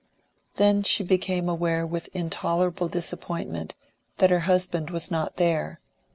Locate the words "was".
4.89-5.11